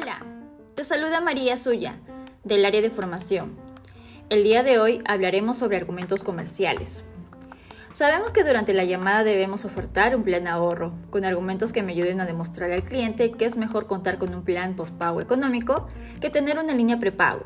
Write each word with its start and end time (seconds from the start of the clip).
Hola, 0.00 0.24
te 0.76 0.84
saluda 0.84 1.20
María 1.20 1.56
Suya, 1.56 1.98
del 2.44 2.64
área 2.64 2.80
de 2.80 2.90
formación. 2.90 3.56
El 4.28 4.44
día 4.44 4.62
de 4.62 4.78
hoy 4.78 5.02
hablaremos 5.08 5.56
sobre 5.56 5.76
argumentos 5.76 6.22
comerciales. 6.22 7.04
Sabemos 7.90 8.30
que 8.30 8.44
durante 8.44 8.74
la 8.74 8.84
llamada 8.84 9.24
debemos 9.24 9.64
ofertar 9.64 10.14
un 10.14 10.22
plan 10.22 10.46
ahorro, 10.46 10.92
con 11.10 11.24
argumentos 11.24 11.72
que 11.72 11.82
me 11.82 11.92
ayuden 11.92 12.20
a 12.20 12.26
demostrar 12.26 12.70
al 12.70 12.84
cliente 12.84 13.32
que 13.32 13.44
es 13.44 13.56
mejor 13.56 13.88
contar 13.88 14.18
con 14.18 14.32
un 14.36 14.44
plan 14.44 14.76
postpago 14.76 15.20
económico 15.20 15.88
que 16.20 16.30
tener 16.30 16.60
una 16.60 16.74
línea 16.74 17.00
prepago. 17.00 17.42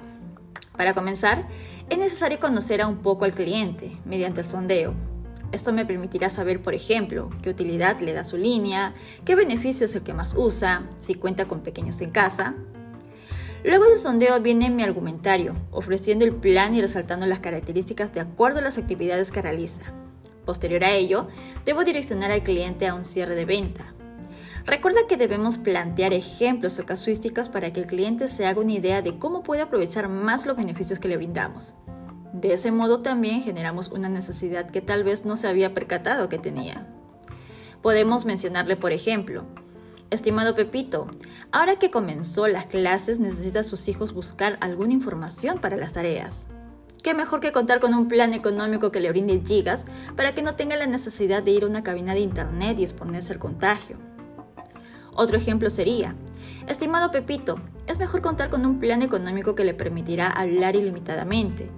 Para 0.76 0.92
comenzar, 0.92 1.48
es 1.88 1.96
necesario 1.96 2.38
conocer 2.38 2.82
a 2.82 2.86
un 2.86 2.98
poco 2.98 3.24
al 3.24 3.32
cliente 3.32 3.98
mediante 4.04 4.42
el 4.42 4.46
sondeo, 4.46 4.94
esto 5.52 5.72
me 5.72 5.86
permitirá 5.86 6.30
saber, 6.30 6.62
por 6.62 6.74
ejemplo, 6.74 7.30
qué 7.42 7.50
utilidad 7.50 8.00
le 8.00 8.12
da 8.12 8.24
su 8.24 8.36
línea, 8.36 8.94
qué 9.24 9.34
beneficio 9.34 9.84
es 9.84 9.94
el 9.94 10.02
que 10.02 10.14
más 10.14 10.34
usa, 10.36 10.88
si 10.98 11.14
cuenta 11.14 11.46
con 11.46 11.60
pequeños 11.60 12.00
en 12.00 12.10
casa. 12.10 12.54
Luego 13.64 13.84
del 13.84 14.00
sondeo 14.00 14.40
viene 14.40 14.70
mi 14.70 14.82
argumentario, 14.82 15.54
ofreciendo 15.70 16.24
el 16.24 16.34
plan 16.34 16.74
y 16.74 16.80
resaltando 16.80 17.26
las 17.26 17.40
características 17.40 18.12
de 18.12 18.20
acuerdo 18.20 18.58
a 18.58 18.62
las 18.62 18.78
actividades 18.78 19.30
que 19.30 19.42
realiza. 19.42 19.92
Posterior 20.44 20.82
a 20.84 20.90
ello, 20.90 21.28
debo 21.64 21.84
direccionar 21.84 22.32
al 22.32 22.42
cliente 22.42 22.88
a 22.88 22.94
un 22.94 23.04
cierre 23.04 23.36
de 23.36 23.44
venta. 23.44 23.94
Recuerda 24.64 25.06
que 25.08 25.16
debemos 25.16 25.58
plantear 25.58 26.12
ejemplos 26.12 26.78
o 26.78 26.86
casuísticas 26.86 27.48
para 27.48 27.72
que 27.72 27.80
el 27.80 27.86
cliente 27.86 28.26
se 28.26 28.46
haga 28.46 28.60
una 28.60 28.72
idea 28.72 29.02
de 29.02 29.18
cómo 29.18 29.42
puede 29.42 29.62
aprovechar 29.62 30.08
más 30.08 30.46
los 30.46 30.56
beneficios 30.56 30.98
que 30.98 31.08
le 31.08 31.16
brindamos. 31.16 31.74
De 32.32 32.54
ese 32.54 32.72
modo 32.72 33.00
también 33.02 33.42
generamos 33.42 33.88
una 33.88 34.08
necesidad 34.08 34.70
que 34.70 34.80
tal 34.80 35.04
vez 35.04 35.24
no 35.24 35.36
se 35.36 35.48
había 35.48 35.74
percatado 35.74 36.28
que 36.28 36.38
tenía. 36.38 36.86
Podemos 37.82 38.24
mencionarle, 38.24 38.76
por 38.76 38.92
ejemplo, 38.92 39.44
Estimado 40.10 40.54
Pepito, 40.54 41.08
ahora 41.52 41.76
que 41.76 41.90
comenzó 41.90 42.46
las 42.46 42.66
clases 42.66 43.18
necesita 43.18 43.62
sus 43.62 43.88
hijos 43.88 44.12
buscar 44.12 44.58
alguna 44.60 44.92
información 44.92 45.58
para 45.58 45.76
las 45.76 45.94
tareas. 45.94 46.48
¿Qué 47.02 47.14
mejor 47.14 47.40
que 47.40 47.50
contar 47.50 47.80
con 47.80 47.94
un 47.94 48.08
plan 48.08 48.32
económico 48.32 48.92
que 48.92 49.00
le 49.00 49.10
brinde 49.10 49.42
gigas 49.44 49.84
para 50.14 50.34
que 50.34 50.42
no 50.42 50.54
tenga 50.54 50.76
la 50.76 50.86
necesidad 50.86 51.42
de 51.42 51.50
ir 51.50 51.64
a 51.64 51.66
una 51.66 51.82
cabina 51.82 52.14
de 52.14 52.20
internet 52.20 52.78
y 52.78 52.84
exponerse 52.84 53.32
al 53.32 53.38
contagio? 53.38 53.96
Otro 55.14 55.36
ejemplo 55.36 55.68
sería, 55.68 56.14
Estimado 56.66 57.10
Pepito, 57.10 57.58
es 57.86 57.98
mejor 57.98 58.22
contar 58.22 58.50
con 58.50 58.64
un 58.64 58.78
plan 58.78 59.02
económico 59.02 59.54
que 59.54 59.64
le 59.64 59.74
permitirá 59.74 60.28
hablar 60.28 60.76
ilimitadamente. 60.76 61.68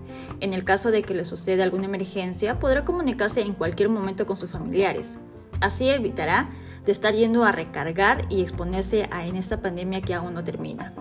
En 0.40 0.52
el 0.52 0.64
caso 0.64 0.90
de 0.90 1.02
que 1.02 1.14
le 1.14 1.24
suceda 1.24 1.64
alguna 1.64 1.86
emergencia, 1.86 2.58
podrá 2.58 2.84
comunicarse 2.84 3.40
en 3.40 3.54
cualquier 3.54 3.88
momento 3.88 4.26
con 4.26 4.36
sus 4.36 4.50
familiares. 4.50 5.16
Así 5.60 5.88
evitará 5.88 6.50
de 6.84 6.92
estar 6.92 7.14
yendo 7.14 7.44
a 7.44 7.52
recargar 7.52 8.26
y 8.28 8.42
exponerse 8.42 9.08
a 9.10 9.26
en 9.26 9.36
esta 9.36 9.62
pandemia 9.62 10.02
que 10.02 10.14
aún 10.14 10.34
no 10.34 10.44
termina. 10.44 10.92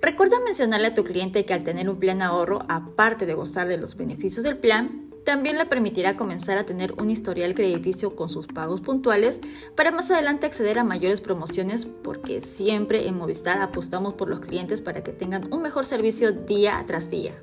Recuerda 0.00 0.40
mencionarle 0.42 0.88
a 0.88 0.94
tu 0.94 1.04
cliente 1.04 1.44
que 1.44 1.52
al 1.52 1.62
tener 1.62 1.90
un 1.90 1.98
plan 1.98 2.22
ahorro, 2.22 2.60
aparte 2.68 3.26
de 3.26 3.34
gozar 3.34 3.68
de 3.68 3.76
los 3.76 3.96
beneficios 3.96 4.44
del 4.44 4.56
plan, 4.56 5.09
también 5.24 5.58
le 5.58 5.66
permitirá 5.66 6.16
comenzar 6.16 6.58
a 6.58 6.64
tener 6.64 6.92
un 7.00 7.10
historial 7.10 7.54
crediticio 7.54 8.16
con 8.16 8.30
sus 8.30 8.46
pagos 8.46 8.80
puntuales 8.80 9.40
para 9.76 9.92
más 9.92 10.10
adelante 10.10 10.46
acceder 10.46 10.78
a 10.78 10.84
mayores 10.84 11.20
promociones 11.20 11.86
porque 12.02 12.40
siempre 12.40 13.06
en 13.06 13.16
Movistar 13.16 13.60
apostamos 13.60 14.14
por 14.14 14.28
los 14.28 14.40
clientes 14.40 14.80
para 14.80 15.02
que 15.02 15.12
tengan 15.12 15.52
un 15.52 15.62
mejor 15.62 15.86
servicio 15.86 16.32
día 16.32 16.82
tras 16.86 17.10
día. 17.10 17.34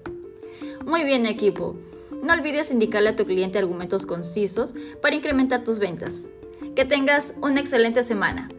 Muy 0.86 1.04
bien 1.04 1.26
equipo, 1.26 1.76
no 2.24 2.34
olvides 2.34 2.72
indicarle 2.72 3.10
a 3.10 3.16
tu 3.16 3.26
cliente 3.26 3.60
argumentos 3.60 4.06
concisos 4.06 4.74
para 5.02 5.16
incrementar 5.16 5.64
tus 5.64 5.80
ventas. 5.80 6.30
Que 6.76 6.86
tengas 6.86 7.34
una 7.42 7.60
excelente 7.60 8.04
semana. 8.04 8.50